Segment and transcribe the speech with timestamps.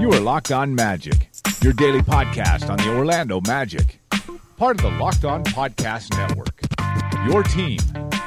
[0.00, 1.30] You are Locked On Magic,
[1.62, 4.00] your daily podcast on the Orlando Magic,
[4.56, 6.60] part of the Locked On Podcast Network.
[7.30, 7.78] Your team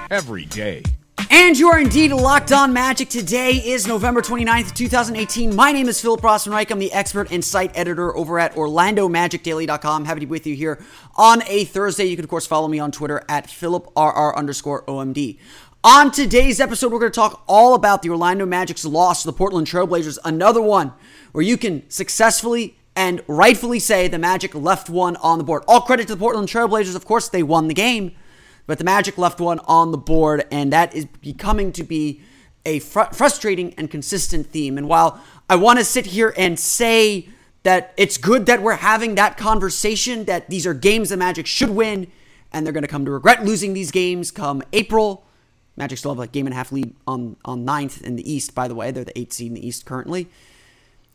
[0.09, 0.83] every day.
[1.29, 3.09] And you are indeed locked on magic.
[3.09, 5.53] Today is November 29th, 2018.
[5.53, 6.71] My name is Philip Rossman-Reich.
[6.71, 10.05] I'm the expert and site editor over at OrlandoMagicDaily.com.
[10.05, 10.81] Happy to be with you here
[11.15, 12.05] on a Thursday.
[12.05, 15.37] You can, of course, follow me on Twitter at PhilipRR underscore OMD.
[15.87, 19.33] On today's episode, we're going to talk all about the Orlando Magic's loss to the
[19.33, 20.17] Portland Trailblazers.
[20.25, 20.93] Another one
[21.31, 25.63] where you can successfully and rightfully say the Magic left one on the board.
[25.67, 26.95] All credit to the Portland Trailblazers.
[26.95, 28.15] Of course, they won the game,
[28.65, 32.19] but the Magic left one on the board, and that is becoming to be
[32.65, 34.79] a fr- frustrating and consistent theme.
[34.79, 37.29] And while I want to sit here and say
[37.61, 41.69] that it's good that we're having that conversation, that these are games the Magic should
[41.69, 42.07] win,
[42.51, 45.24] and they're going to come to regret losing these games come April
[45.77, 48.55] Magic still have a game and a half lead on, on ninth in the East,
[48.55, 48.91] by the way.
[48.91, 50.27] They're the eighth seed in the East currently.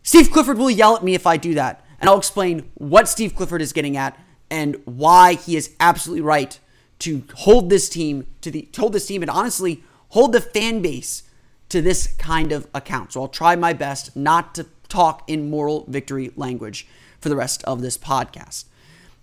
[0.03, 1.85] Steve Clifford will yell at me if I do that.
[2.01, 4.19] And I'll explain what Steve Clifford is getting at
[4.51, 6.59] and why he is absolutely right
[7.01, 11.23] to hold this team to the hold this team and honestly hold the fan base
[11.69, 13.13] to this kind of account.
[13.13, 16.87] So I'll try my best not to talk in moral victory language
[17.21, 18.65] for the rest of this podcast.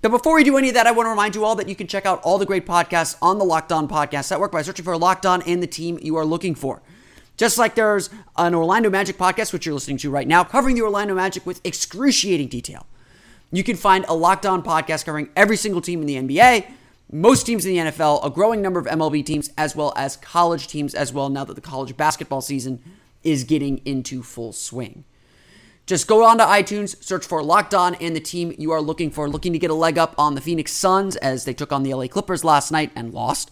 [0.02, 1.76] But before we do any of that, I want to remind you all that you
[1.76, 4.86] can check out all the great podcasts on the Locked On Podcast Network by searching
[4.86, 6.84] for Locked On and the team you are looking for.
[7.36, 10.84] Just like there's an Orlando Magic podcast, which you're listening to right now, covering the
[10.84, 12.86] Orlando Magic with excruciating detail.
[13.52, 16.70] You can find a Locked On podcast covering every single team in the NBA,
[17.12, 20.68] most teams in the NFL, a growing number of MLB teams, as well as college
[20.68, 22.84] teams as well, now that the college basketball season
[23.24, 25.06] is getting into full swing.
[25.88, 29.10] Just go on to iTunes, search for Locked On and the team you are looking
[29.10, 31.84] for, looking to get a leg up on the Phoenix Suns as they took on
[31.84, 33.52] the LA Clippers last night and lost.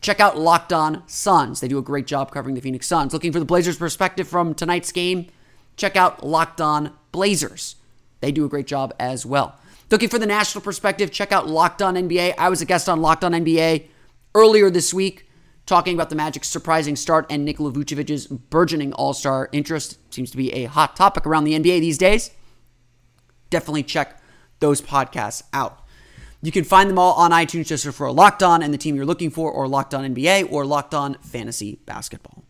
[0.00, 1.60] Check out Locked On Suns.
[1.60, 3.12] They do a great job covering the Phoenix Suns.
[3.12, 5.28] Looking for the Blazers' perspective from tonight's game?
[5.76, 7.76] Check out Locked On Blazers.
[8.20, 9.56] They do a great job as well.
[9.88, 11.12] Looking for the national perspective?
[11.12, 12.34] Check out Locked On NBA.
[12.38, 13.86] I was a guest on Locked On NBA
[14.34, 15.27] earlier this week
[15.68, 19.98] talking about the Magic's surprising start and Nikola Vucevic's burgeoning All Star interest.
[20.12, 22.30] Seems to be a hot topic around the NBA these days.
[23.50, 24.20] Definitely check
[24.60, 25.84] those podcasts out.
[26.40, 29.04] You can find them all on iTunes just for Locked On and the team you're
[29.04, 32.44] looking for, or Locked On NBA, or Locked On Fantasy Basketball.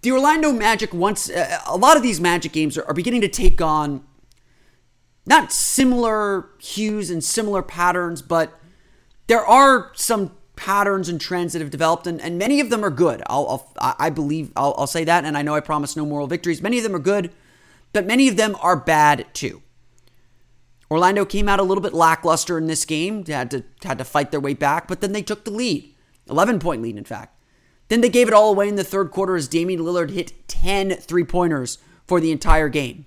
[0.00, 3.28] The Orlando Magic, once uh, a lot of these Magic games are, are beginning to
[3.28, 4.04] take on
[5.24, 8.58] not similar hues and similar patterns, but
[9.26, 12.90] there are some patterns and trends that have developed, and, and many of them are
[12.90, 13.22] good.
[13.26, 16.26] I'll, I'll i believe I'll, I'll say that, and I know I promise no moral
[16.26, 16.62] victories.
[16.62, 17.32] Many of them are good,
[17.92, 19.62] but many of them are bad too.
[20.90, 23.24] Orlando came out a little bit lackluster in this game.
[23.24, 25.94] They had to had to fight their way back, but then they took the lead,
[26.28, 27.38] 11 point lead in fact.
[27.88, 30.92] Then they gave it all away in the third quarter as Damian Lillard hit 10
[30.92, 33.06] three pointers for the entire game.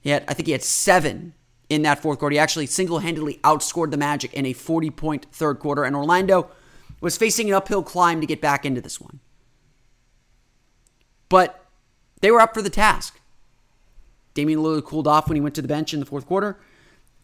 [0.00, 1.34] He had, I think he had seven
[1.68, 2.34] in that fourth quarter.
[2.34, 6.50] He actually single handedly outscored the Magic in a 40 point third quarter, and Orlando
[7.00, 9.20] was facing an uphill climb to get back into this one.
[11.28, 11.66] But
[12.20, 13.20] they were up for the task.
[14.34, 16.58] Damian Lillard cooled off when he went to the bench in the fourth quarter,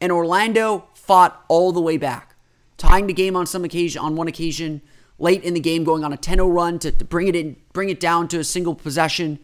[0.01, 2.35] and Orlando fought all the way back,
[2.77, 4.83] tying the game on some occasion on one occasion
[5.19, 7.89] late in the game, going on a 10-0 run to, to bring it in, bring
[7.89, 9.39] it down to a single possession,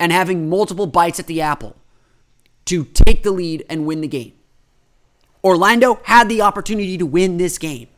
[0.00, 1.76] and having multiple bites at the apple
[2.66, 4.32] to take the lead and win the game.
[5.42, 7.88] Orlando had the opportunity to win this game.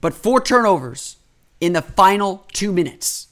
[0.00, 1.16] But four turnovers
[1.60, 3.28] in the final two minutes.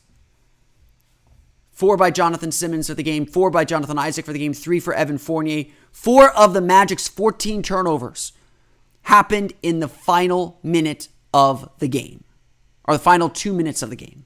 [1.71, 4.81] Four by Jonathan Simmons for the game, four by Jonathan Isaac for the game, three
[4.81, 5.65] for Evan Fournier.
[5.91, 8.33] Four of the Magic's 14 turnovers
[9.03, 12.25] happened in the final minute of the game,
[12.85, 14.25] or the final two minutes of the game.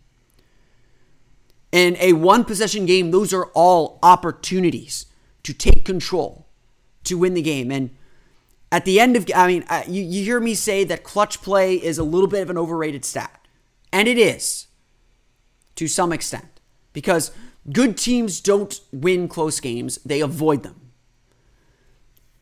[1.73, 5.07] In a one possession game, those are all opportunities
[5.47, 6.49] to take control,
[7.05, 7.71] to win the game.
[7.71, 7.91] And
[8.73, 11.99] at the end of, I mean, you, you hear me say that clutch play is
[11.99, 13.47] a little bit of an overrated stat.
[13.93, 14.67] And it is
[15.77, 16.61] to some extent
[16.93, 17.31] because
[17.73, 20.91] good teams don't win close games, they avoid them.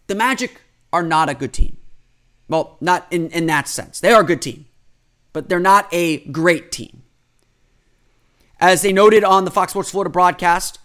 [0.07, 1.77] The Magic are not a good team.
[2.49, 4.01] Well, not in, in that sense.
[4.01, 4.65] They are a good team,
[5.35, 7.03] but they're not a great team.
[8.59, 10.79] As they noted on the Fox Sports Florida broadcast,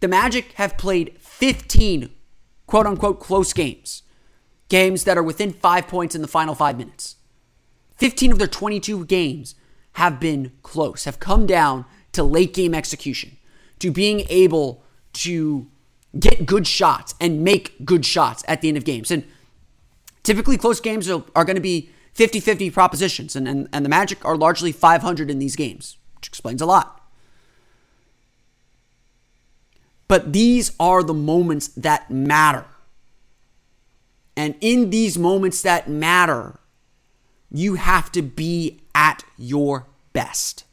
[0.00, 2.10] the Magic have played 15
[2.66, 4.02] quote unquote close games,
[4.68, 7.16] games that are within five points in the final five minutes.
[7.96, 9.54] 15 of their 22 games
[9.94, 13.38] have been close, have come down to late game execution,
[13.78, 14.84] to being able
[15.14, 15.66] to
[16.18, 19.10] get good shots and make good shots at the end of games.
[19.10, 19.24] And
[20.22, 23.88] typically, close games are, are going to be 50 50 propositions, and, and, and the
[23.88, 26.99] Magic are largely 500 in these games, which explains a lot.
[30.10, 32.64] But these are the moments that matter.
[34.36, 36.58] And in these moments that matter,
[37.48, 40.64] you have to be at your best.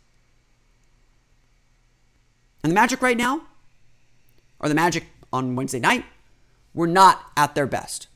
[2.63, 3.43] And the Magic right now,
[4.59, 6.05] or the Magic on Wednesday night,
[6.73, 8.07] were not at their best.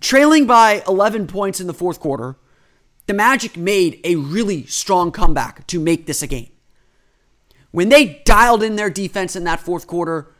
[0.00, 2.36] Trailing by 11 points in the fourth quarter,
[3.04, 6.51] the Magic made a really strong comeback to make this a game.
[7.72, 10.32] When they dialed in their defense in that fourth quarter,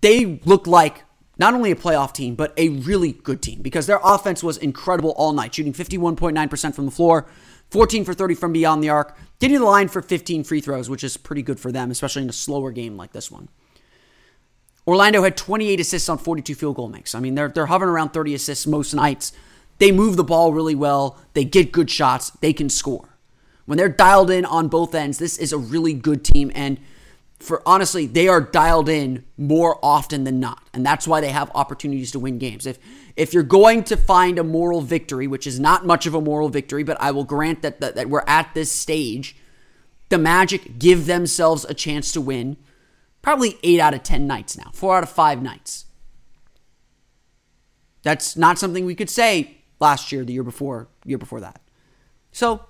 [0.00, 1.04] they looked like
[1.38, 5.10] not only a playoff team, but a really good team because their offense was incredible
[5.10, 7.26] all night, shooting 51.9% from the floor,
[7.70, 11.04] 14 for 30 from beyond the arc, getting the line for 15 free throws, which
[11.04, 13.48] is pretty good for them, especially in a slower game like this one.
[14.86, 17.14] Orlando had 28 assists on 42 field goal makes.
[17.14, 19.32] I mean, they're, they're hovering around 30 assists most nights.
[19.76, 21.18] They move the ball really well.
[21.34, 22.30] They get good shots.
[22.30, 23.17] They can score.
[23.68, 26.50] When they're dialed in on both ends, this is a really good team.
[26.54, 26.80] And
[27.38, 30.66] for honestly, they are dialed in more often than not.
[30.72, 32.64] And that's why they have opportunities to win games.
[32.64, 32.78] If
[33.14, 36.48] if you're going to find a moral victory, which is not much of a moral
[36.48, 39.36] victory, but I will grant that, that, that we're at this stage,
[40.08, 42.56] the Magic give themselves a chance to win
[43.20, 45.84] probably eight out of 10 nights now, four out of five nights.
[48.02, 51.60] That's not something we could say last year, the year before, year before that.
[52.32, 52.64] So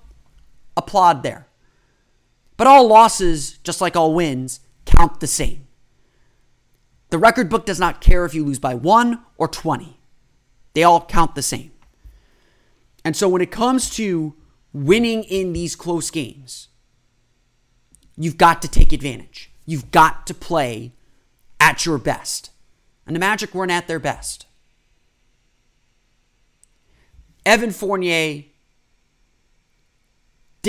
[0.79, 1.47] applaud there.
[2.57, 5.67] But all losses, just like all wins, count the same.
[7.09, 9.99] The record book does not care if you lose by one or 20.
[10.73, 11.71] They all count the same.
[13.05, 14.35] And so when it comes to
[14.73, 16.67] winning in these close games,
[18.17, 19.51] you've got to take advantage.
[19.65, 20.93] You've got to play
[21.59, 22.51] at your best.
[23.07, 24.45] And the Magic weren't at their best.
[27.45, 28.43] Evan Fournier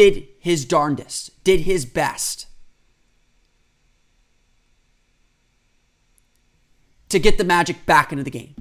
[0.00, 2.46] did his darndest, did his best
[7.08, 8.54] to get the Magic back into the game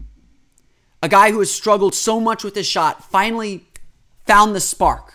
[1.02, 3.66] a guy who has struggled so much with his shot, finally
[4.26, 5.14] found the spark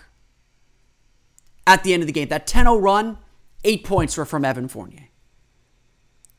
[1.66, 2.28] at the end of the game.
[2.28, 3.18] That 10 0 run,
[3.64, 5.08] eight points were from Evan Fournier.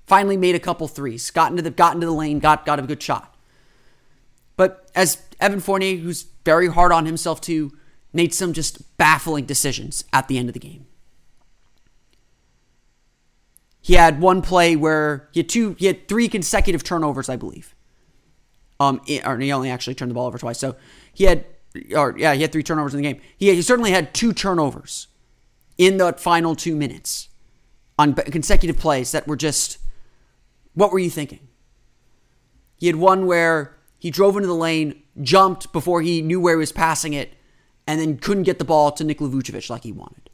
[0.07, 2.83] Finally made a couple threes, got into the, got into the lane, got, got a
[2.83, 3.35] good shot.
[4.57, 7.71] But as Evan Fournier, who's very hard on himself too,
[8.15, 10.87] made some just baffling decisions at the end of the game.
[13.81, 17.75] He had one play where he had two, he had three consecutive turnovers, I believe.
[18.79, 20.57] Um, or he only actually turned the ball over twice.
[20.57, 20.75] So
[21.13, 21.45] he had,
[21.95, 23.21] or yeah, he had three turnovers in the game.
[23.37, 25.07] He, he certainly had two turnovers
[25.77, 27.29] in the final two minutes
[27.99, 29.77] on consecutive plays that were just,
[30.73, 31.47] what were you thinking?
[32.77, 36.59] He had one where he drove into the lane, jumped before he knew where he
[36.59, 37.34] was passing it,
[37.87, 40.29] and then couldn't get the ball to Nikola Vucevic like he wanted.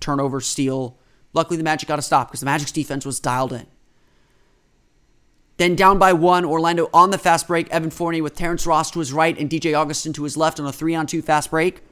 [0.00, 0.98] Turnover, steal.
[1.32, 3.66] Luckily, the Magic got a stop because the Magic's defense was dialed in.
[5.56, 7.68] Then down by one, Orlando on the fast break.
[7.70, 10.66] Evan Fournier with Terrence Ross to his right and DJ Augustin to his left on
[10.66, 11.82] a three on two fast break.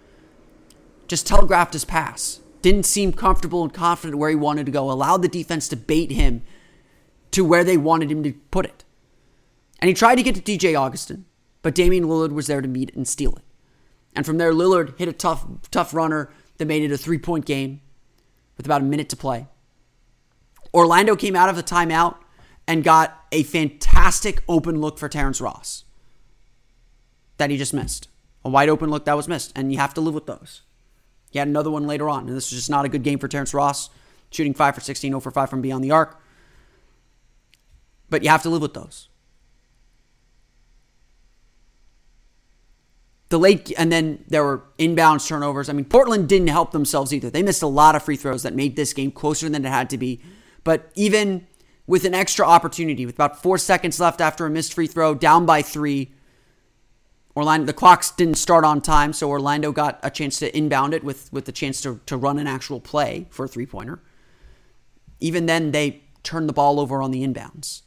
[1.06, 2.40] Just telegraphed his pass.
[2.60, 4.90] Didn't seem comfortable and confident where he wanted to go.
[4.90, 6.42] Allowed the defense to bait him
[7.32, 8.84] to where they wanted him to put it.
[9.80, 11.24] And he tried to get to DJ Augustin,
[11.62, 13.42] but Damian Lillard was there to meet and steal it.
[14.14, 17.44] And from there, Lillard hit a tough, tough runner that made it a three point
[17.44, 17.80] game
[18.56, 19.46] with about a minute to play.
[20.74, 22.16] Orlando came out of the timeout
[22.66, 25.84] and got a fantastic open look for Terrence Ross
[27.38, 28.08] that he just missed.
[28.44, 30.62] A wide open look that was missed, and you have to live with those.
[31.30, 33.28] He had another one later on, and this was just not a good game for
[33.28, 33.88] Terrence Ross,
[34.30, 36.20] shooting 5 for 16, 0 for 5 from beyond the arc.
[38.10, 39.08] But you have to live with those.
[43.32, 45.70] The late and then there were inbounds turnovers.
[45.70, 47.30] I mean, Portland didn't help themselves either.
[47.30, 49.88] They missed a lot of free throws that made this game closer than it had
[49.90, 50.20] to be.
[50.64, 51.46] But even
[51.86, 55.46] with an extra opportunity, with about four seconds left after a missed free throw, down
[55.46, 56.12] by three,
[57.34, 61.02] Orlando the clocks didn't start on time, so Orlando got a chance to inbound it
[61.02, 64.02] with with the chance to, to run an actual play for a three pointer.
[65.20, 67.80] Even then, they turned the ball over on the inbounds,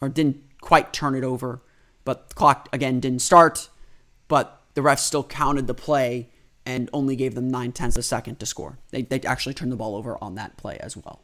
[0.00, 1.62] or didn't quite turn it over,
[2.04, 3.68] but the clock again didn't start
[4.28, 6.28] but the refs still counted the play
[6.64, 8.78] and only gave them nine tenths a second to score.
[8.90, 11.22] They, they actually turned the ball over on that play as well.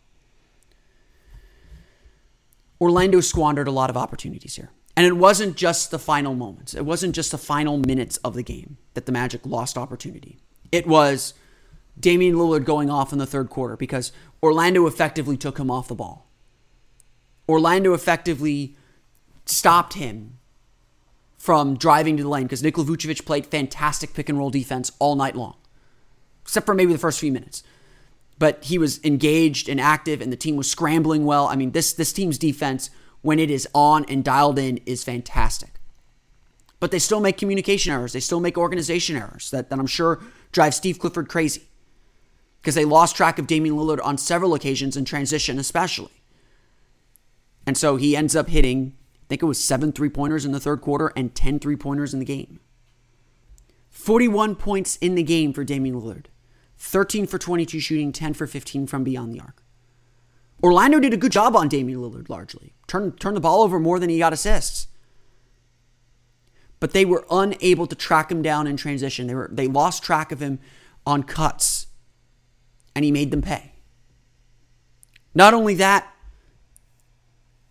[2.80, 4.70] Orlando squandered a lot of opportunities here.
[4.96, 8.42] And it wasn't just the final moments, it wasn't just the final minutes of the
[8.42, 10.38] game that the Magic lost opportunity.
[10.70, 11.34] It was
[11.99, 15.94] Damian Lillard going off in the third quarter because Orlando effectively took him off the
[15.94, 16.28] ball.
[17.49, 18.76] Orlando effectively
[19.46, 20.33] stopped him
[21.44, 25.14] from driving to the lane because Nikola Vucevic played fantastic pick and roll defense all
[25.14, 25.54] night long,
[26.40, 27.62] except for maybe the first few minutes.
[28.38, 31.46] But he was engaged and active, and the team was scrambling well.
[31.46, 32.88] I mean, this this team's defense,
[33.20, 35.74] when it is on and dialed in, is fantastic.
[36.80, 38.14] But they still make communication errors.
[38.14, 41.68] They still make organization errors that, that I'm sure drive Steve Clifford crazy
[42.62, 46.22] because they lost track of Damian Lillard on several occasions in transition, especially.
[47.66, 50.61] And so he ends up hitting I think it was seven three pointers in the
[50.61, 52.61] third quarter and 10 three pointers in the game.
[53.88, 56.26] 41 points in the game for Damian Lillard.
[56.76, 59.62] 13 for 22 shooting, 10 for 15 from beyond the arc.
[60.62, 62.75] Orlando did a good job on Damian Lillard largely.
[62.87, 64.88] Turned, turned the ball over more than he got assists.
[66.81, 69.26] But they were unable to track him down in transition.
[69.26, 70.59] They were they lost track of him
[71.07, 71.87] on cuts.
[72.95, 73.73] And he made them pay.
[75.35, 76.13] Not only that,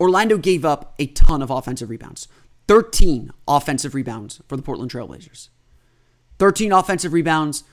[0.03, 2.27] Orlando gave up a ton of offensive rebounds
[2.67, 5.47] 13 offensive rebounds for the Portland Trailblazers.
[6.39, 7.63] 13 offensive rebounds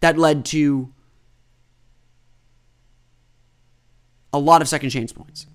[0.00, 0.92] that led to
[4.32, 5.46] a lot of second chance points.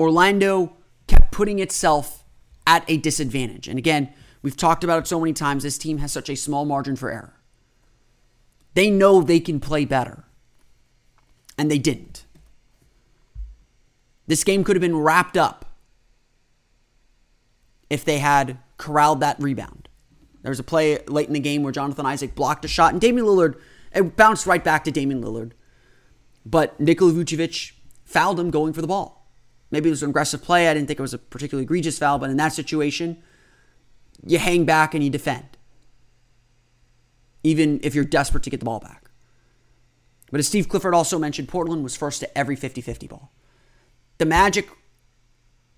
[0.00, 0.72] Orlando
[1.06, 2.24] kept putting itself
[2.66, 3.68] at a disadvantage.
[3.68, 5.62] And again, we've talked about it so many times.
[5.62, 7.34] This team has such a small margin for error.
[8.74, 10.24] They know they can play better
[11.56, 12.24] and they didn't.
[14.26, 15.64] This game could have been wrapped up
[17.90, 19.88] if they had corralled that rebound.
[20.42, 23.00] There was a play late in the game where Jonathan Isaac blocked a shot, and
[23.00, 23.58] Damian Lillard,
[23.94, 25.52] it bounced right back to Damian Lillard.
[26.44, 27.72] But Nikola Vucevic
[28.04, 29.30] fouled him going for the ball.
[29.70, 30.68] Maybe it was an aggressive play.
[30.68, 33.22] I didn't think it was a particularly egregious foul, but in that situation,
[34.26, 35.56] you hang back and you defend,
[37.42, 39.03] even if you're desperate to get the ball back.
[40.34, 43.30] But as Steve Clifford also mentioned, Portland was first to every 50 50 ball.
[44.18, 44.68] The Magic,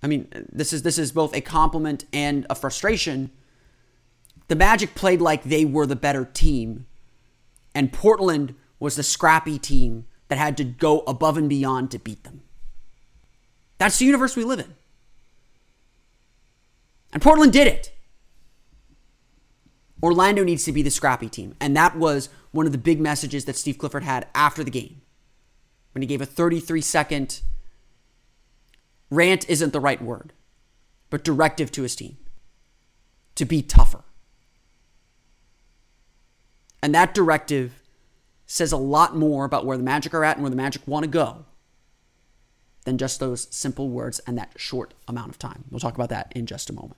[0.01, 3.29] I mean, this is, this is both a compliment and a frustration.
[4.47, 6.87] The Magic played like they were the better team,
[7.75, 12.23] and Portland was the scrappy team that had to go above and beyond to beat
[12.23, 12.41] them.
[13.77, 14.73] That's the universe we live in.
[17.13, 17.95] And Portland did it.
[20.01, 21.55] Orlando needs to be the scrappy team.
[21.59, 25.01] And that was one of the big messages that Steve Clifford had after the game
[25.93, 27.41] when he gave a 33 second
[29.09, 30.33] rant, isn't the right word,
[31.09, 32.17] but directive to his team
[33.35, 34.03] to be tougher.
[36.81, 37.81] And that directive
[38.45, 41.03] says a lot more about where the Magic are at and where the Magic want
[41.03, 41.45] to go
[42.85, 45.65] than just those simple words and that short amount of time.
[45.69, 46.97] We'll talk about that in just a moment.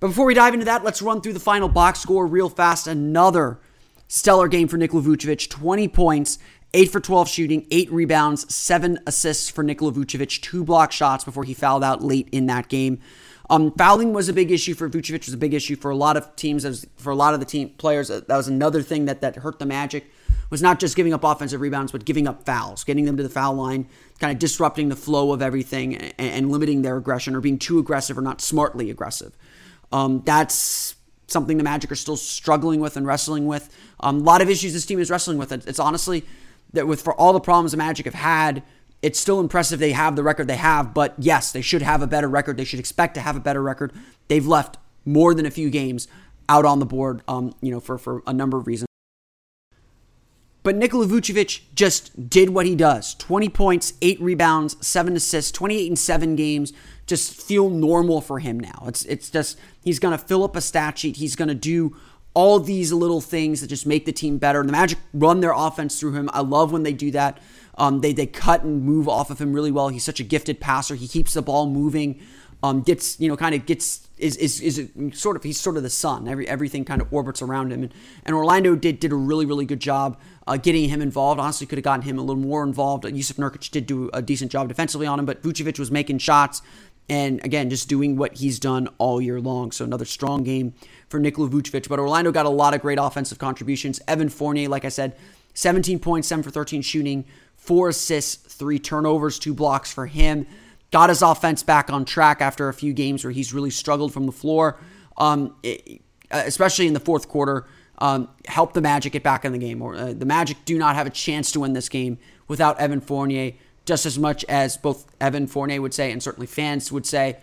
[0.00, 2.86] But before we dive into that, let's run through the final box score real fast.
[2.86, 3.58] Another
[4.08, 6.38] stellar game for Nikola Vucevic 20 points,
[6.72, 11.44] 8 for 12 shooting, 8 rebounds, 7 assists for Nikola Vucevic, 2 block shots before
[11.44, 12.98] he fouled out late in that game.
[13.50, 15.26] Um, fouling was a big issue for Vucevic.
[15.26, 16.64] Was a big issue for a lot of teams.
[16.64, 19.58] Was, for a lot of the team players, that was another thing that that hurt
[19.58, 20.10] the Magic.
[20.50, 23.28] Was not just giving up offensive rebounds, but giving up fouls, getting them to the
[23.28, 23.86] foul line,
[24.18, 27.78] kind of disrupting the flow of everything, and, and limiting their aggression, or being too
[27.78, 29.36] aggressive or not smartly aggressive.
[29.92, 33.74] Um, that's something the Magic are still struggling with and wrestling with.
[34.00, 35.52] Um, a lot of issues this team is wrestling with.
[35.52, 36.24] It's honestly
[36.72, 38.62] that with for all the problems the Magic have had
[39.02, 42.06] it's still impressive they have the record they have, but yes, they should have a
[42.06, 42.56] better record.
[42.56, 43.92] They should expect to have a better record.
[44.28, 46.06] They've left more than a few games
[46.48, 48.86] out on the board, um, you know, for, for a number of reasons.
[50.62, 55.88] But Nikola Vucevic just did what he does 20 points, 8 rebounds, 7 assists, 28
[55.88, 56.74] and 7 games
[57.10, 58.84] just feel normal for him now.
[58.86, 61.16] It's, it's just, he's going to fill up a stat sheet.
[61.16, 61.94] He's going to do
[62.32, 64.60] all these little things that just make the team better.
[64.60, 66.30] And the Magic run their offense through him.
[66.32, 67.38] I love when they do that.
[67.76, 69.88] Um, they they cut and move off of him really well.
[69.88, 70.94] He's such a gifted passer.
[70.94, 72.20] He keeps the ball moving.
[72.62, 75.82] Um, gets you know kind of gets is, is is sort of he's sort of
[75.82, 76.28] the sun.
[76.28, 77.94] Every everything kind of orbits around him, and,
[78.26, 81.40] and Orlando did did a really really good job uh, getting him involved.
[81.40, 83.04] Honestly, could have gotten him a little more involved.
[83.04, 86.60] Jusuf Nurkic did do a decent job defensively on him, but Vucevic was making shots
[87.08, 89.72] and again just doing what he's done all year long.
[89.72, 90.74] So another strong game
[91.08, 91.88] for Nikola Vucevic.
[91.88, 94.00] But Orlando got a lot of great offensive contributions.
[94.06, 95.16] Evan Fournier, like I said,
[95.54, 97.24] 17 points, 7 for 13 shooting,
[97.56, 100.46] four assists, three turnovers, two blocks for him.
[100.90, 104.26] Got his offense back on track after a few games where he's really struggled from
[104.26, 104.78] the floor,
[105.16, 105.70] um, uh,
[106.30, 107.66] especially in the fourth quarter.
[107.98, 109.82] Um, help the Magic get back in the game.
[109.82, 113.00] Or uh, the Magic do not have a chance to win this game without Evan
[113.00, 113.52] Fournier,
[113.90, 117.36] just as much as both Evan Fournier would say and certainly fans would say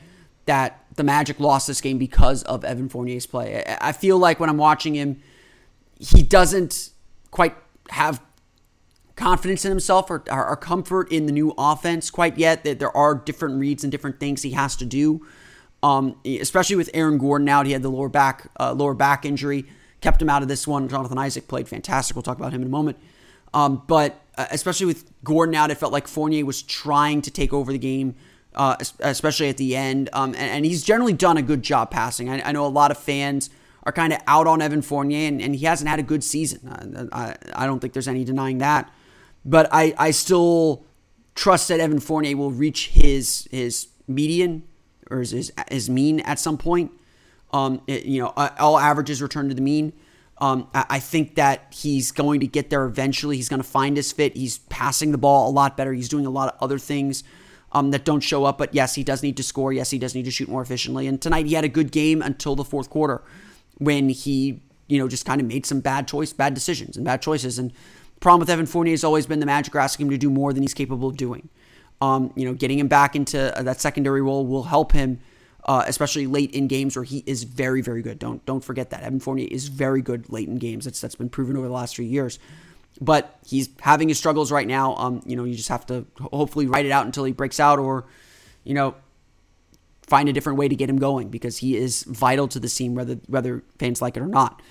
[0.46, 3.66] that the Magic lost this game because of Evan Fournier's play.
[3.82, 5.22] I, feel like when I'm watching him,
[6.00, 6.92] he doesn't
[7.32, 7.54] quite
[7.89, 8.22] have
[9.18, 12.63] confidence in himself or, or, comfort in the new offense quite yet.
[12.63, 15.27] That there are different reads and different things he has to do.
[15.84, 19.65] Um, especially with Aaron Gordon out, he had the lower back uh, lower back injury,
[20.00, 20.88] kept him out of this one.
[20.88, 22.15] Jonathan Isaac played fantastic.
[22.15, 22.98] We'll talk about him in a moment.
[23.53, 27.53] Um, but uh, especially with Gordon out, it felt like Fournier was trying to take
[27.53, 28.15] over the game,
[28.55, 30.10] uh, especially at the end.
[30.13, 32.29] Um, and, and, he's generally done a good job passing.
[32.29, 33.49] I, I know a lot of fans
[33.83, 36.67] are kind of out on Evan Fournier, and, and, he hasn't had a good season.
[36.67, 38.91] Uh, I, I don't think there's any denying that.
[39.45, 40.86] But I, I still
[41.36, 44.63] trust that Evan Fournier will reach his his median
[45.10, 46.91] or his his mean at some point.
[47.53, 49.93] Um, it, you know, all averages return to the mean.
[50.39, 53.38] Um, I, think that he's going to get there eventually.
[53.38, 54.38] He's going to find his fit.
[54.38, 55.93] He's passing the ball a lot better.
[55.93, 57.23] He's doing a lot of other things
[57.71, 58.60] um, that don't show up.
[58.60, 59.73] But yes, he does need to score.
[59.73, 61.08] Yes, he does need to shoot more efficiently.
[61.08, 63.23] And tonight he had a good game until the fourth quarter
[63.80, 67.23] when he, you know, just kind of made some bad choice, bad decisions and bad
[67.23, 67.58] choices.
[67.58, 67.73] And
[68.19, 70.52] Problem with Evan Fournier has always been the Magic are asking him to do more
[70.52, 71.50] than he's capable of doing.
[72.02, 75.19] Um, you know, getting him back into uh, that secondary role will help him,
[75.67, 78.19] uh, especially late in games where he is very, very good.
[78.19, 80.86] Don't don't forget that Evan Fournier is very good late in games.
[80.86, 82.39] That's that's been proven over the last few years.
[82.99, 84.95] But he's having his struggles right now.
[84.95, 87.80] Um, you know, you just have to hopefully ride it out until he breaks out,
[87.80, 88.06] or
[88.63, 88.95] you know,
[90.08, 92.95] find a different way to get him going because he is vital to the team,
[92.95, 94.62] whether whether fans like it or not.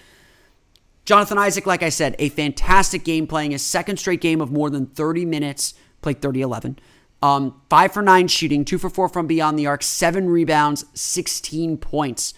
[1.05, 4.71] Jonathan Isaac, like I said, a fantastic game playing his second straight game of more
[4.71, 6.79] than 30 minutes, played 30 11.
[7.23, 11.79] Um, five for nine shooting, two for four from beyond the arc, seven rebounds, 16
[11.79, 12.35] points.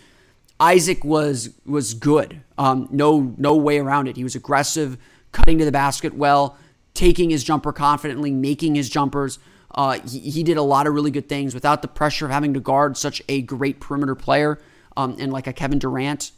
[0.61, 2.43] Isaac was was good.
[2.57, 4.17] Um, no no way around it.
[4.17, 4.99] He was aggressive,
[5.31, 6.57] cutting to the basket well,
[6.95, 9.38] taking his jumper confidently, making his jumpers.
[9.75, 12.55] Uh, he, he, did a lot of really good things without the pressure of having
[12.55, 14.59] to guard such a great perimeter player
[14.97, 16.33] um, and like a Kevin Durant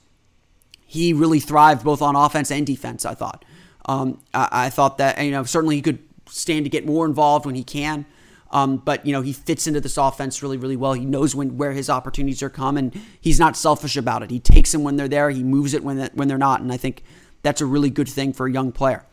[0.91, 3.05] he really thrived both on offense and defense.
[3.05, 3.45] I thought.
[3.87, 7.47] Um, I, I, thought that you know certainly he could stand to get more involved
[7.47, 8.07] when he can.
[8.53, 10.93] Um, but you know he fits into this offense really, really well.
[10.93, 12.93] He knows when where his opportunities are coming.
[13.21, 14.31] He's not selfish about it.
[14.31, 15.31] He takes them when they're there.
[15.31, 16.61] He moves it when when they're not.
[16.61, 17.05] And I think
[17.43, 19.05] that's a really good thing for a young player.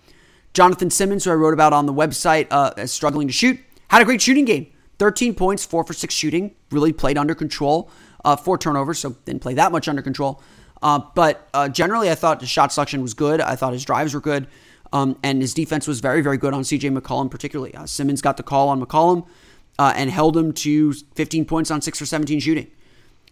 [0.53, 4.01] Jonathan Simmons, who I wrote about on the website, uh, is struggling to shoot, had
[4.01, 4.67] a great shooting game.
[4.97, 6.55] 13 points, four for six shooting.
[6.71, 7.91] Really played under control.
[8.25, 10.41] Uh, four turnovers, so didn't play that much under control.
[10.81, 13.39] Uh, but uh, generally, I thought the shot selection was good.
[13.39, 14.47] I thought his drives were good.
[14.93, 17.75] Um, and his defense was very, very good on CJ McCollum, particularly.
[17.75, 19.27] Uh, Simmons got the call on McCollum
[19.79, 22.67] uh, and held him to 15 points on 6 for 17 shooting.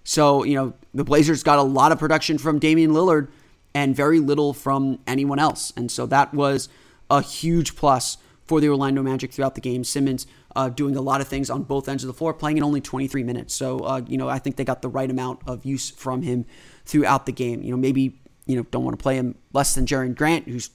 [0.03, 3.29] So, you know, the Blazers got a lot of production from Damian Lillard
[3.73, 5.73] and very little from anyone else.
[5.75, 6.69] And so that was
[7.09, 9.83] a huge plus for the Orlando Magic throughout the game.
[9.83, 12.63] Simmons uh, doing a lot of things on both ends of the floor, playing in
[12.63, 13.53] only 23 minutes.
[13.53, 16.45] So, uh, you know, I think they got the right amount of use from him
[16.85, 17.63] throughout the game.
[17.63, 20.69] You know, maybe, you know, don't want to play him less than Jerian Grant, who's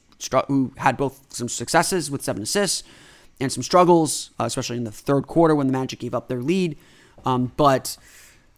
[0.48, 2.82] who had both some successes with seven assists
[3.40, 6.42] and some struggles, uh, especially in the third quarter when the Magic gave up their
[6.42, 6.76] lead.
[7.24, 7.96] Um, but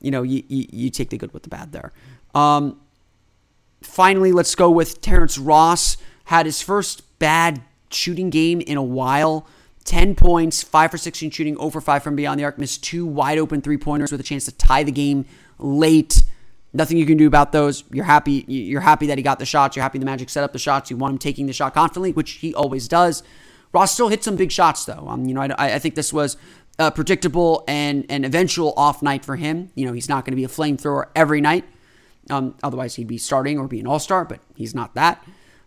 [0.00, 1.92] you know, you, you, you, take the good with the bad there.
[2.34, 2.80] Um,
[3.82, 5.96] finally, let's go with Terrence Ross.
[6.24, 9.46] Had his first bad shooting game in a while.
[9.84, 13.38] 10 points, 5 for 16 shooting, over 5 from beyond the arc, missed two wide
[13.38, 15.24] open three pointers with a chance to tie the game
[15.58, 16.22] late.
[16.74, 17.84] Nothing you can do about those.
[17.92, 18.44] You're happy.
[18.48, 19.76] You're happy that he got the shots.
[19.76, 20.90] You're happy the Magic set up the shots.
[20.90, 23.22] You want him taking the shot confidently, which he always does.
[23.72, 25.06] Ross still hit some big shots though.
[25.08, 26.36] Um, you know, I, I think this was
[26.78, 29.70] a predictable and an eventual off night for him.
[29.74, 31.64] You know, he's not going to be a flamethrower every night.
[32.30, 35.22] Um, otherwise, he'd be starting or be an all star, but he's not that.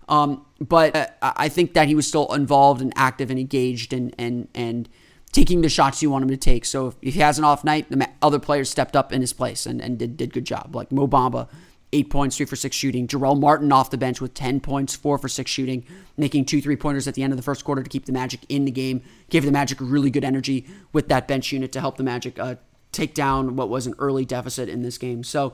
[0.07, 4.13] Um, but uh, I think that he was still involved and active and engaged and
[4.17, 4.87] and and
[5.35, 6.63] taking the shots you want him to take.
[6.63, 9.65] So if, he has an off night, the other players stepped up in his place
[9.65, 10.73] and, and did did good job.
[10.73, 11.49] Like Mo Bamba,
[11.91, 13.05] eight points, three for six shooting.
[13.05, 16.77] Jarell Martin off the bench with ten points, four for six shooting, making two three
[16.77, 19.01] pointers at the end of the first quarter to keep the Magic in the game.
[19.29, 22.55] Gave the Magic really good energy with that bench unit to help the Magic uh,
[22.93, 25.21] take down what was an early deficit in this game.
[25.21, 25.53] So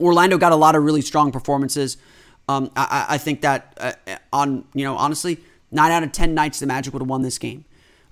[0.00, 1.98] Orlando got a lot of really strong performances.
[2.48, 5.38] Um, I, I, think that uh, on you know honestly,
[5.70, 7.64] nine out of ten nights the Magic would have won this game.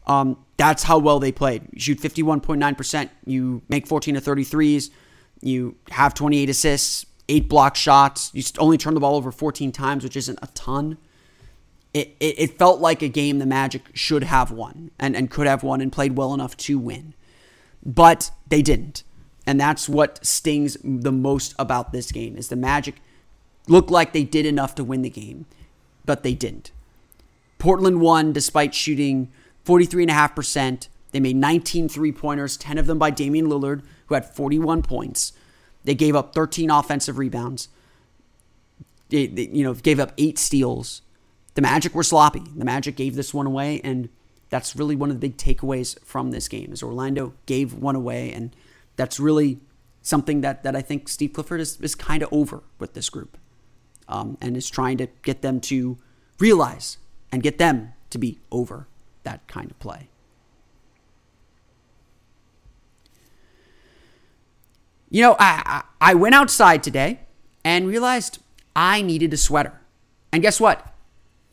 [0.07, 1.69] Um, that's how well they played.
[1.73, 3.11] You shoot fifty one point nine percent.
[3.25, 4.91] You make fourteen to thirty threes.
[5.41, 8.31] You have twenty eight assists, eight block shots.
[8.35, 10.99] You only turn the ball over fourteen times, which isn't a ton.
[11.93, 15.49] It, it, it felt like a game the Magic should have won and, and could
[15.49, 17.15] have won and played well enough to win.
[17.85, 19.03] But they didn't.
[19.45, 22.97] And that's what stings the most about this game is the Magic
[23.67, 25.47] looked like they did enough to win the game,
[26.05, 26.71] but they didn't.
[27.59, 29.33] Portland won despite shooting
[29.64, 30.88] 43.5%.
[31.12, 35.33] They made 19 three pointers, 10 of them by Damian Lillard, who had 41 points.
[35.85, 37.68] They gave up 13 offensive rebounds.
[39.09, 41.03] They, they, you know, gave up eight steals.
[41.55, 42.42] The Magic were sloppy.
[42.57, 44.09] The Magic gave this one away, and
[44.51, 46.73] that's really one of the big takeaways from this game.
[46.73, 48.55] Is Orlando gave one away, and
[48.96, 49.61] that's really
[50.03, 53.37] something that that I think Steve Clifford is is kind of over with this group
[54.09, 55.99] um, and is trying to get them to
[56.38, 56.99] realize
[57.33, 58.87] and get them to be over
[59.23, 60.09] that kind of play.
[65.11, 67.21] You know, I, I went outside today
[67.65, 68.39] and realized
[68.77, 69.81] I needed a sweater.
[70.33, 70.95] And guess what?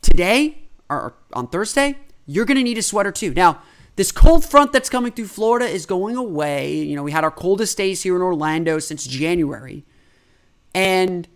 [0.00, 3.34] Today, or on Thursday, you're going to need a sweater too.
[3.34, 3.60] Now,
[3.96, 6.76] this cold front that's coming through Florida is going away.
[6.76, 9.84] You know, we had our coldest days here in Orlando since January.
[10.72, 11.26] And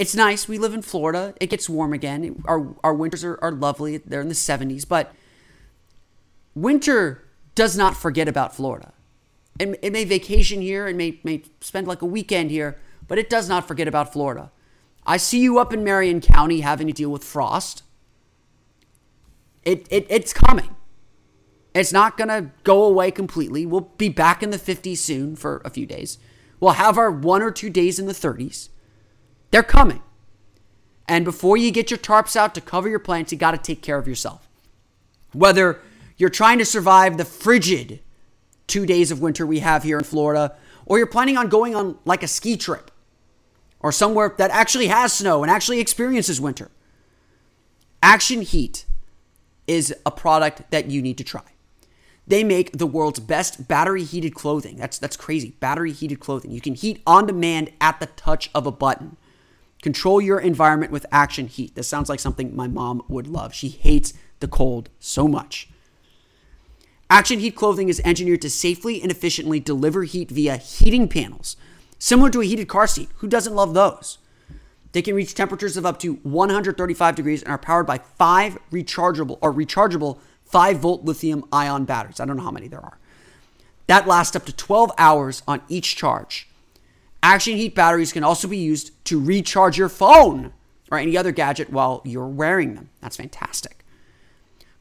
[0.00, 0.48] it's nice.
[0.48, 1.34] We live in Florida.
[1.42, 2.42] It gets warm again.
[2.46, 3.98] Our, our winters are, are lovely.
[3.98, 4.88] They're in the 70s.
[4.88, 5.14] But
[6.54, 8.94] winter does not forget about Florida.
[9.58, 13.28] It, it may vacation here and may, may spend like a weekend here, but it
[13.28, 14.50] does not forget about Florida.
[15.06, 17.82] I see you up in Marion County having to deal with frost.
[19.64, 20.76] It, it, it's coming.
[21.74, 23.66] It's not going to go away completely.
[23.66, 26.16] We'll be back in the 50s soon for a few days.
[26.58, 28.70] We'll have our one or two days in the 30s.
[29.50, 30.02] They're coming.
[31.08, 33.82] And before you get your tarps out to cover your plants, you got to take
[33.82, 34.48] care of yourself.
[35.32, 35.80] Whether
[36.16, 38.00] you're trying to survive the frigid
[38.66, 41.98] two days of winter we have here in Florida, or you're planning on going on
[42.04, 42.90] like a ski trip
[43.80, 46.70] or somewhere that actually has snow and actually experiences winter,
[48.02, 48.86] Action Heat
[49.66, 51.42] is a product that you need to try.
[52.26, 54.76] They make the world's best battery heated clothing.
[54.76, 55.56] That's that's crazy.
[55.58, 56.52] Battery heated clothing.
[56.52, 59.16] You can heat on demand at the touch of a button.
[59.82, 61.74] Control your environment with action heat.
[61.74, 63.54] This sounds like something my mom would love.
[63.54, 65.68] She hates the cold so much.
[67.08, 71.56] Action Heat clothing is engineered to safely and efficiently deliver heat via heating panels,
[71.98, 73.08] similar to a heated car seat.
[73.16, 74.18] Who doesn't love those?
[74.92, 79.38] They can reach temperatures of up to 135 degrees and are powered by five rechargeable
[79.40, 82.20] or rechargeable 5 volt lithium ion batteries.
[82.20, 82.98] I don't know how many there are.
[83.86, 86.48] That lasts up to 12 hours on each charge.
[87.22, 90.52] Action Heat batteries can also be used to recharge your phone
[90.90, 92.90] or any other gadget while you're wearing them.
[93.00, 93.84] That's fantastic.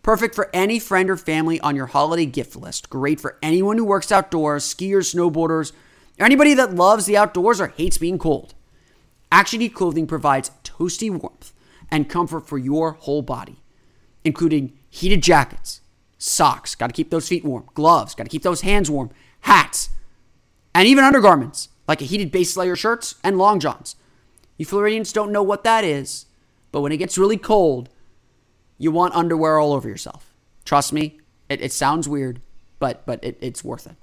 [0.02, 2.90] Perfect for any friend or family on your holiday gift list.
[2.90, 5.74] Great for anyone who works outdoors, skiers, snowboarders,
[6.20, 8.54] or anybody that loves the outdoors or hates being cold.
[9.32, 11.54] Action Heat clothing provides toasty warmth
[11.92, 13.58] and comfort for your whole body,
[14.24, 15.82] including heated jackets,
[16.18, 19.90] socks, got to keep those feet warm, gloves, got to keep those hands warm, hats,
[20.74, 23.96] and even undergarments like a heated base layer shirts and long johns.
[24.58, 26.28] You Floridians don't know what that is,
[26.72, 27.90] but when it gets really cold,
[28.78, 30.32] you want underwear all over yourself.
[30.64, 32.42] Trust me, it, it sounds weird,
[32.78, 33.96] but but it, it's worth it.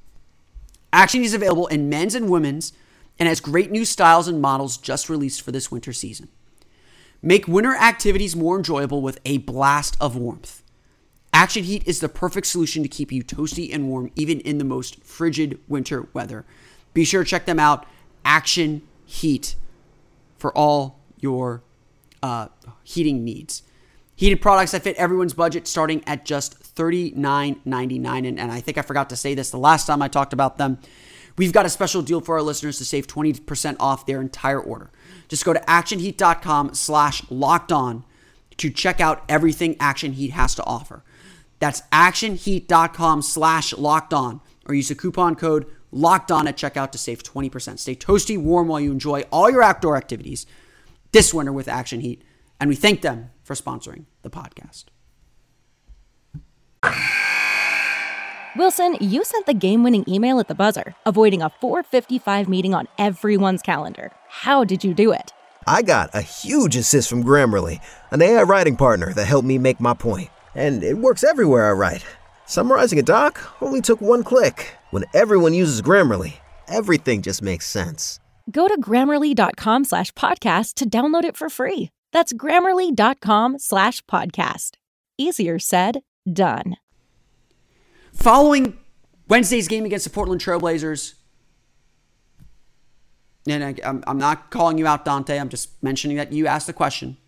[0.92, 2.72] Action is available in men's and women's
[3.20, 6.28] and has great new styles and models just released for this winter season.
[7.22, 10.64] Make winter activities more enjoyable with a blast of warmth.
[11.32, 14.64] Action Heat is the perfect solution to keep you toasty and warm even in the
[14.64, 16.44] most frigid winter weather.
[16.96, 17.84] Be sure to check them out,
[18.24, 19.54] Action Heat,
[20.38, 21.62] for all your
[22.22, 22.48] uh,
[22.84, 23.62] heating needs.
[24.14, 28.26] Heated products that fit everyone's budget starting at just $39.99.
[28.26, 30.56] And, and I think I forgot to say this the last time I talked about
[30.56, 30.78] them.
[31.36, 34.90] We've got a special deal for our listeners to save 20% off their entire order.
[35.28, 38.04] Just go to actionheat.com slash locked on
[38.56, 41.04] to check out everything Action Heat has to offer.
[41.58, 46.98] That's actionheat.com slash locked on or use the coupon code locked on at checkout to
[46.98, 47.78] save 20%.
[47.78, 50.46] Stay toasty warm while you enjoy all your outdoor activities
[51.12, 52.22] this winter with Action Heat.
[52.60, 54.84] And we thank them for sponsoring the podcast.
[58.56, 62.88] Wilson, you sent the game winning email at the buzzer, avoiding a 455 meeting on
[62.96, 64.12] everyone's calendar.
[64.28, 65.32] How did you do it?
[65.66, 67.80] I got a huge assist from Grammarly,
[68.10, 70.30] an AI writing partner that helped me make my point.
[70.54, 72.04] And it works everywhere I write.
[72.46, 74.76] Summarizing a doc only took one click.
[74.96, 76.36] When everyone uses Grammarly,
[76.68, 78.18] everything just makes sense.
[78.50, 81.90] Go to grammarly.com slash podcast to download it for free.
[82.14, 84.76] That's grammarly.com slash podcast.
[85.18, 86.00] Easier said,
[86.32, 86.78] done.
[88.14, 88.78] Following
[89.28, 91.12] Wednesday's game against the Portland Trailblazers,
[93.46, 95.38] and I, am I'm not calling you out, Dante.
[95.38, 97.18] I'm just mentioning that you asked the question.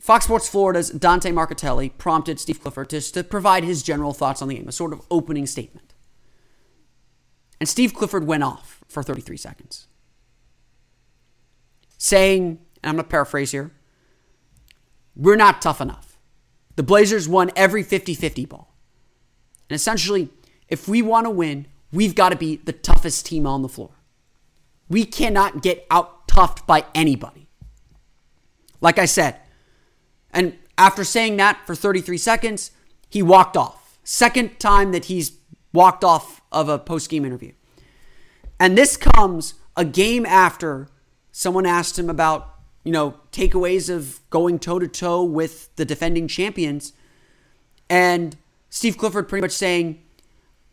[0.00, 4.48] Fox Sports Florida's Dante Marchitelli prompted Steve Clifford to, to provide his general thoughts on
[4.48, 5.87] the game, a sort of opening statement.
[7.60, 9.86] And Steve Clifford went off for 33 seconds,
[11.96, 13.72] saying, and I'm going to paraphrase here,
[15.16, 16.18] we're not tough enough.
[16.76, 18.72] The Blazers won every 50 50 ball.
[19.68, 20.28] And essentially,
[20.68, 23.90] if we want to win, we've got to be the toughest team on the floor.
[24.88, 27.48] We cannot get out toughed by anybody.
[28.80, 29.36] Like I said,
[30.30, 32.70] and after saying that for 33 seconds,
[33.10, 33.98] he walked off.
[34.04, 35.32] Second time that he's
[35.72, 37.52] walked off of a post game interview.
[38.60, 40.88] And this comes a game after
[41.30, 42.54] someone asked him about,
[42.84, 46.92] you know, takeaways of going toe to toe with the defending champions.
[47.88, 48.36] And
[48.70, 50.02] Steve Clifford pretty much saying,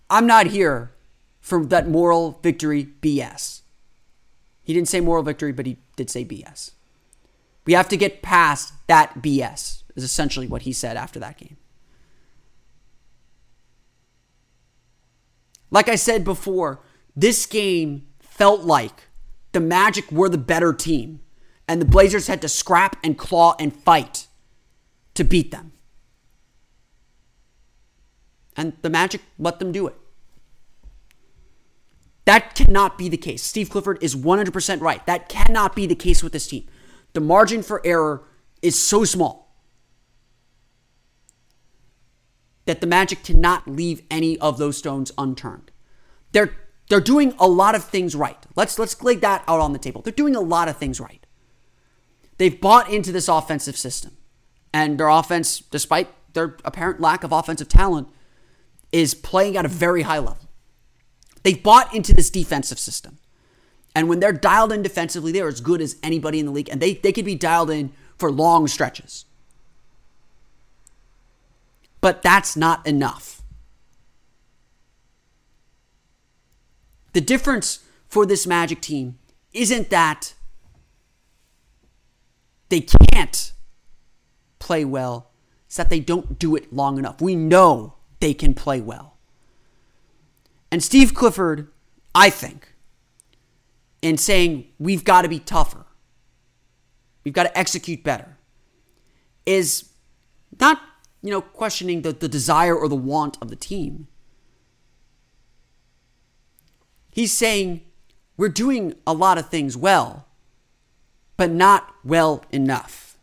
[0.09, 0.91] I'm not here
[1.39, 3.61] for that moral victory BS.
[4.63, 6.71] He didn't say moral victory, but he did say BS.
[7.65, 11.57] We have to get past that BS, is essentially what he said after that game.
[15.75, 16.79] Like I said before,
[17.17, 19.09] this game felt like
[19.51, 21.19] the Magic were the better team,
[21.67, 24.27] and the Blazers had to scrap and claw and fight
[25.15, 25.73] to beat them.
[28.55, 29.95] And the Magic let them do it.
[32.23, 33.43] That cannot be the case.
[33.43, 35.05] Steve Clifford is 100% right.
[35.05, 36.65] That cannot be the case with this team.
[37.11, 38.23] The margin for error
[38.61, 39.45] is so small
[42.65, 45.64] that the Magic cannot leave any of those stones unturned.
[46.35, 46.51] They're
[46.89, 48.37] they're doing a lot of things right.
[48.57, 50.01] Let's let's lay that out on the table.
[50.01, 51.25] They're doing a lot of things right.
[52.37, 54.17] They've bought into this offensive system.
[54.73, 58.09] And their offense, despite their apparent lack of offensive talent,
[58.91, 60.49] is playing at a very high level.
[61.43, 63.19] They've bought into this defensive system.
[63.95, 66.67] And when they're dialed in defensively, they're as good as anybody in the league.
[66.67, 69.23] And they, they could be dialed in for long stretches.
[72.01, 73.34] But that's not enough.
[77.15, 79.17] The difference for this Magic team
[79.53, 80.33] isn't that
[82.67, 83.53] they can't
[84.59, 85.31] play well,
[85.65, 87.21] it's that they don't do it long enough.
[87.21, 89.15] We know they can play well.
[90.69, 91.69] And Steve Clifford,
[92.13, 92.73] I think,
[94.01, 95.85] in saying we've got to be tougher,
[97.23, 98.35] we've got to execute better,
[99.45, 99.87] is
[100.59, 100.81] not,
[101.21, 104.09] you know, questioning the, the desire or the want of the team.
[107.15, 107.79] He's saying
[108.35, 110.27] we're doing a lot of things well,
[111.37, 113.17] but not well enough.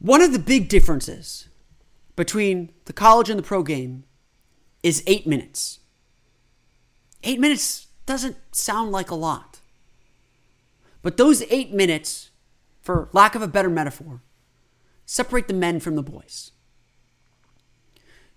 [0.00, 1.48] One of the big differences
[2.14, 4.04] between the college and the pro game
[4.82, 5.78] is eight minutes.
[7.22, 9.60] Eight minutes doesn't sound like a lot.
[11.00, 12.32] But those eight minutes,
[12.82, 14.20] for lack of a better metaphor,
[15.06, 16.50] separate the men from the boys.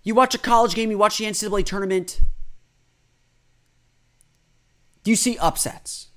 [0.02, 2.22] You watch a college game, you watch the NCAA tournament,
[5.08, 6.08] you see upsets.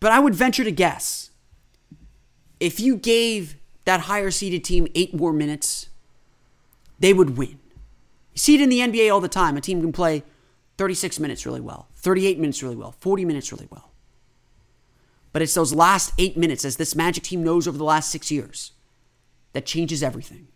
[0.00, 1.30] But I would venture to guess
[2.60, 5.88] if you gave that higher seeded team eight more minutes,
[6.98, 7.58] they would win.
[8.32, 9.56] You see it in the NBA all the time.
[9.56, 10.24] A team can play
[10.78, 13.92] 36 minutes really well, 38 minutes really well, 40 minutes really well.
[15.32, 18.30] But it's those last eight minutes, as this Magic team knows over the last six
[18.30, 18.72] years,
[19.52, 20.48] that changes everything.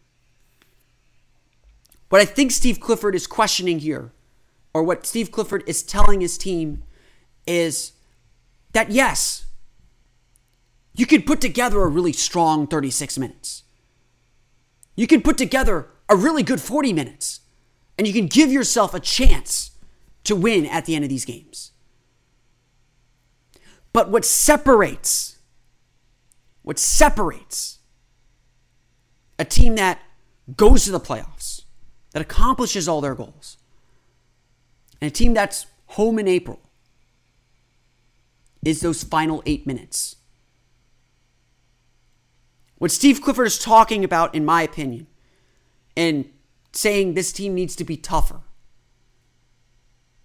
[2.09, 4.13] What I think Steve Clifford is questioning here,
[4.75, 6.83] or what Steve Clifford is telling his team,
[7.47, 7.93] is
[8.73, 9.47] that yes,
[10.95, 13.63] you can put together a really strong 36 minutes.
[14.97, 17.41] You can put together a really good 40 minutes,
[17.97, 19.71] and you can give yourself a chance
[20.25, 21.73] to win at the end of these games.
[23.93, 25.39] But what separates,
[26.63, 27.79] what separates
[29.39, 30.01] a team that
[30.57, 31.63] goes to the playoffs,
[32.13, 33.57] that accomplishes all their goals,
[35.01, 36.61] and a team that's home in April
[38.65, 40.17] is those final eight minutes.
[42.79, 45.07] What Steve Clifford is talking about, in my opinion,
[45.97, 46.31] and
[46.73, 48.41] saying this team needs to be tougher,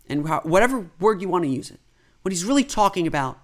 [0.08, 1.80] and whatever word you want to use it,
[2.22, 3.40] what he's really talking about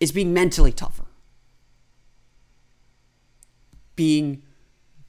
[0.00, 1.06] is being mentally tougher,
[3.94, 4.42] being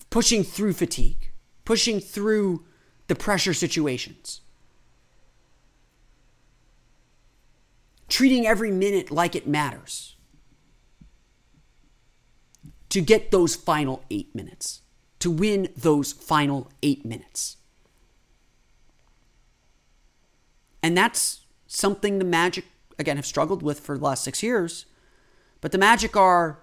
[0.09, 1.31] pushing through fatigue,
[1.65, 2.65] pushing through
[3.07, 4.41] the pressure situations.
[8.07, 10.15] Treating every minute like it matters
[12.89, 14.81] to get those final eight minutes,
[15.19, 17.57] to win those final eight minutes.
[20.81, 22.65] And that's something the Magic,
[22.97, 24.85] again, have struggled with for the last six years.
[25.59, 26.59] But the Magic are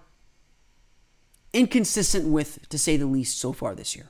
[1.53, 4.09] inconsistent with, to say the least, so far this year.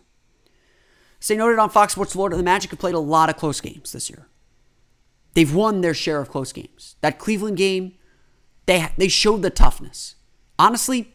[1.28, 3.92] They noted on Fox Sports Florida, the Magic have played a lot of close games
[3.92, 4.28] this year.
[5.36, 6.96] They've won their share of close games.
[7.02, 7.94] That Cleveland game,
[8.66, 10.16] they they showed the toughness.
[10.58, 11.14] Honestly,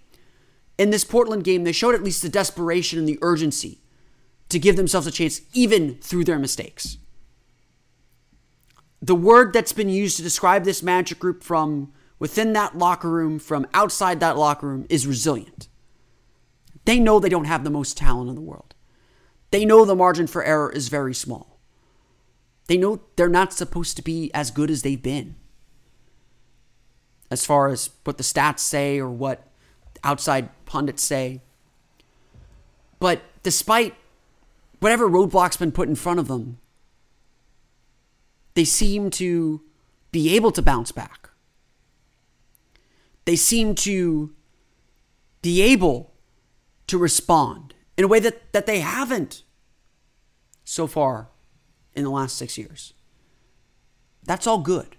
[0.78, 3.80] in this Portland game, they showed at least the desperation and the urgency
[4.50, 6.98] to give themselves a chance even through their mistakes.
[9.02, 13.38] The word that's been used to describe this Magic group from within that locker room,
[13.38, 15.68] from outside that locker room, is resilient.
[16.84, 18.74] They know they don't have the most talent in the world.
[19.50, 21.49] They know the margin for error is very small.
[22.70, 25.34] They know they're not supposed to be as good as they've been.
[27.28, 29.44] As far as what the stats say or what
[30.04, 31.40] outside pundits say.
[33.00, 33.96] But despite
[34.78, 36.58] whatever roadblock's been put in front of them,
[38.54, 39.62] they seem to
[40.12, 41.30] be able to bounce back.
[43.24, 44.32] They seem to
[45.42, 46.12] be able
[46.86, 49.42] to respond in a way that, that they haven't
[50.62, 51.30] so far
[51.94, 52.92] in the last six years.
[54.24, 54.96] That's all good.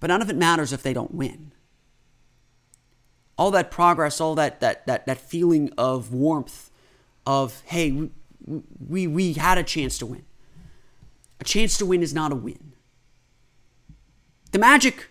[0.00, 1.52] But none of it matters if they don't win.
[3.38, 6.70] All that progress, all that that that, that feeling of warmth,
[7.26, 8.10] of hey, we,
[8.88, 10.24] we we had a chance to win.
[11.40, 12.72] A chance to win is not a win.
[14.52, 15.08] The Magic,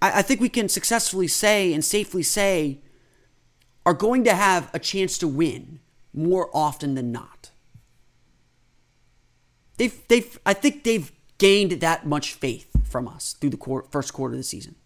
[0.00, 2.80] I, I think we can successfully say and safely say,
[3.84, 5.80] are going to have a chance to win
[6.14, 7.50] more often than not.
[9.76, 14.12] They've, they've, I think they've gained that much faith from us through the quarter, first
[14.12, 14.76] quarter of the season.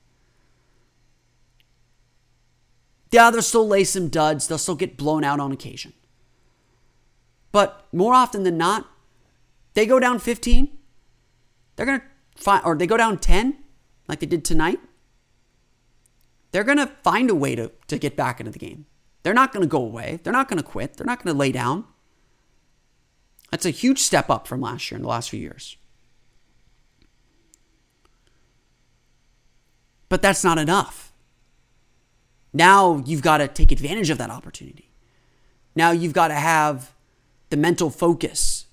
[3.11, 4.47] Yeah, they'll still lay some duds.
[4.47, 5.93] They'll still get blown out on occasion.
[7.53, 8.89] But more often than not,
[9.75, 10.69] they go down 15.
[11.75, 13.57] They're going to find, or they go down 10,
[14.09, 14.81] like they did tonight.
[16.53, 18.87] They're going to find a way to, to get back into the game.
[19.23, 20.21] They're not going to go away.
[20.23, 20.95] They're not going to quit.
[20.95, 21.85] They're not going to lay down.
[23.51, 25.77] That's a huge step up from last year in the last few years.
[30.09, 31.13] But that's not enough.
[32.53, 34.91] Now you've got to take advantage of that opportunity.
[35.75, 36.93] Now you've got to have
[37.51, 38.67] the mental focus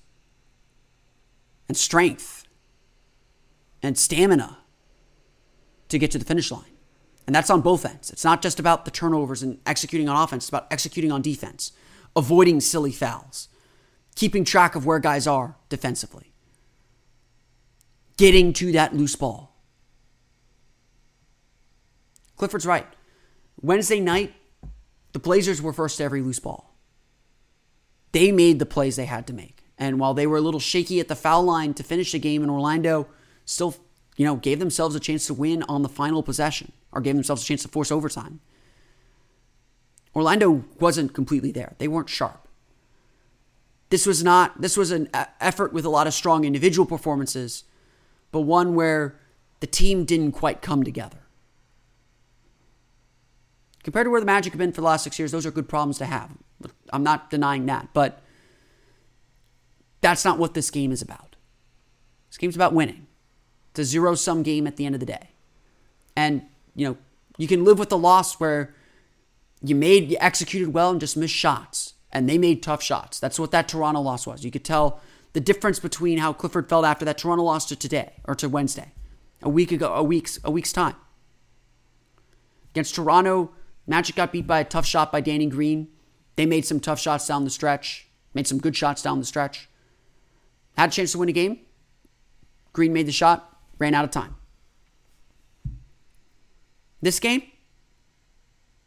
[1.68, 2.44] and strength
[3.82, 4.58] and stamina
[5.88, 6.64] to get to the finish line.
[7.26, 8.10] And that's on both ends.
[8.10, 11.72] It's not just about the turnovers and executing on offense, it's about executing on defense,
[12.16, 13.48] avoiding silly fouls,
[14.18, 16.32] keeping track of where guys are defensively,
[18.16, 19.54] getting to that loose ball.
[22.36, 22.88] Clifford's right.
[23.62, 24.34] Wednesday night,
[25.12, 26.74] the Blazers were first to every loose ball.
[28.10, 29.62] They made the plays they had to make.
[29.78, 32.42] And while they were a little shaky at the foul line to finish the game
[32.42, 33.06] in Orlando,
[33.44, 33.76] still,
[34.16, 37.44] you know, gave themselves a chance to win on the final possession or gave themselves
[37.44, 38.40] a chance to force overtime.
[40.12, 41.76] Orlando wasn't completely there.
[41.78, 42.47] They weren't sharp.
[43.90, 47.64] This was not this was an uh, effort with a lot of strong individual performances,
[48.32, 49.18] but one where
[49.60, 51.18] the team didn't quite come together.
[53.82, 55.68] Compared to where the Magic have been for the last six years, those are good
[55.68, 56.30] problems to have.
[56.92, 58.22] I'm not denying that, but
[60.00, 61.36] that's not what this game is about.
[62.28, 63.06] This game's about winning.
[63.70, 65.30] It's a zero sum game at the end of the day.
[66.16, 66.42] And,
[66.74, 66.96] you know,
[67.36, 68.74] you can live with the loss where
[69.62, 71.94] you made, you executed well and just missed shots.
[72.10, 73.20] And they made tough shots.
[73.20, 74.44] That's what that Toronto loss was.
[74.44, 75.00] You could tell
[75.34, 78.92] the difference between how Clifford felt after that Toronto loss to today or to Wednesday,
[79.42, 80.96] a week ago, a week's a week's time.
[82.70, 83.50] Against Toronto,
[83.86, 85.88] Magic got beat by a tough shot by Danny Green.
[86.36, 89.68] They made some tough shots down the stretch, made some good shots down the stretch.
[90.76, 91.60] Had a chance to win a game.
[92.72, 94.36] Green made the shot, ran out of time.
[97.00, 97.42] This game,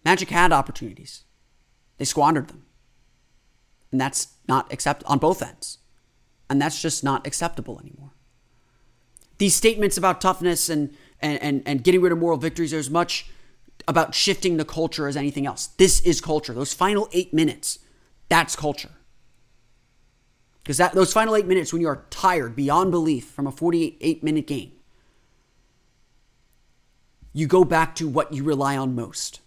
[0.04, 1.24] Magic had opportunities.
[1.98, 2.66] They squandered them.
[3.92, 5.80] And that's not accept on both ends.
[6.50, 8.12] And that's just not acceptable anymore.
[9.38, 12.90] These statements about toughness and and, and, and getting rid of moral victories, are as
[12.90, 13.28] much
[13.88, 15.68] about shifting the culture as anything else.
[15.68, 16.54] This is culture.
[16.54, 17.80] Those final eight minutes,
[18.30, 18.92] that's culture.
[20.64, 24.24] Because that those final eight minutes when you are tired beyond belief from a 48
[24.24, 24.72] minute game,
[27.34, 29.40] you go back to what you rely on most.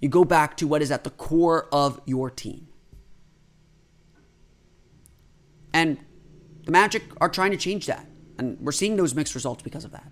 [0.00, 2.68] You go back to what is at the core of your team.
[5.72, 5.98] And
[6.64, 8.06] the Magic are trying to change that.
[8.38, 10.10] And we're seeing those mixed results because of that.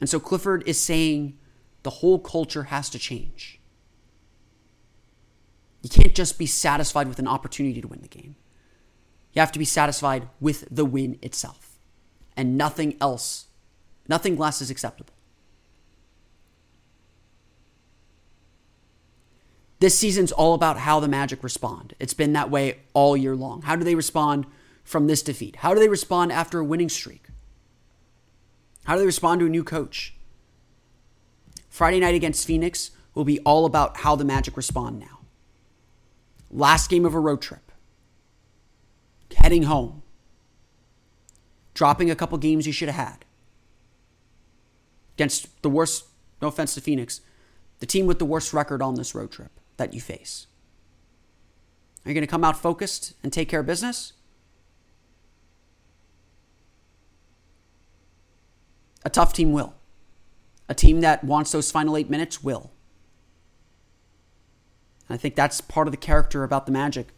[0.00, 1.38] And so Clifford is saying
[1.82, 3.60] the whole culture has to change.
[5.82, 8.36] You can't just be satisfied with an opportunity to win the game.
[9.32, 11.78] You have to be satisfied with the win itself.
[12.36, 13.46] And nothing else,
[14.08, 15.14] nothing less is acceptable.
[19.80, 21.94] This season's all about how the Magic respond.
[22.00, 23.62] It's been that way all year long.
[23.62, 24.46] How do they respond
[24.82, 25.56] from this defeat?
[25.56, 27.26] How do they respond after a winning streak?
[28.84, 30.14] How do they respond to a new coach?
[31.68, 35.20] Friday night against Phoenix will be all about how the Magic respond now.
[36.50, 37.70] Last game of a road trip.
[39.36, 40.02] Heading home.
[41.74, 43.24] Dropping a couple games you should have had.
[45.14, 46.06] Against the worst,
[46.42, 47.20] no offense to Phoenix,
[47.78, 50.46] the team with the worst record on this road trip that you face.
[52.04, 54.12] Are you going to come out focused and take care of business?
[59.04, 59.74] A tough team will.
[60.68, 62.70] A team that wants those final eight minutes will.
[65.08, 67.08] And I think that's part of the character about the Magic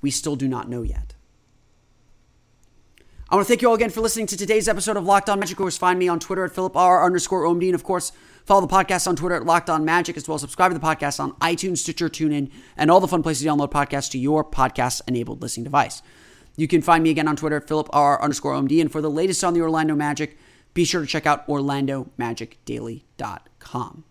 [0.00, 1.14] we still do not know yet.
[3.30, 5.40] I want to thank you all again for listening to today's episode of Locked On
[5.40, 5.56] Magic.
[5.56, 7.64] Course, find me on Twitter at PhilipR underscore OMD.
[7.64, 8.12] And of course,
[8.44, 10.84] follow the podcast on Twitter at Locked On Magic, as well as subscribe to the
[10.84, 14.44] podcast on iTunes, Stitcher, TuneIn, and all the fun places to download podcasts to your
[14.44, 16.02] podcast enabled listening device.
[16.56, 18.80] You can find me again on Twitter at PhilipR underscore OMD.
[18.80, 20.38] And for the latest on the Orlando Magic,
[20.72, 24.04] be sure to check out OrlandoMagicDaily.com.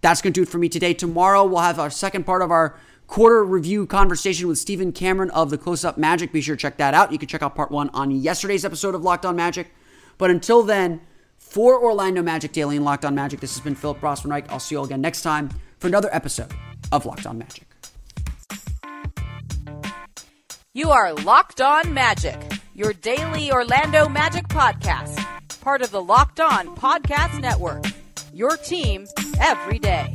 [0.00, 0.94] That's going to do it for me today.
[0.94, 5.50] Tomorrow, we'll have our second part of our quarter review conversation with Stephen Cameron of
[5.50, 6.32] the Close Up Magic.
[6.32, 7.12] Be sure to check that out.
[7.12, 9.74] You can check out part one on yesterday's episode of Locked On Magic.
[10.16, 11.02] But until then,
[11.50, 14.76] for Orlando Magic Daily and Locked On Magic, this has been Philip Rossman I'll see
[14.76, 16.52] you all again next time for another episode
[16.92, 17.66] of Locked On Magic.
[20.72, 22.40] You are Locked On Magic,
[22.74, 25.18] your daily Orlando Magic podcast,
[25.60, 27.84] part of the Locked On Podcast Network.
[28.32, 29.08] Your team
[29.40, 30.14] every day.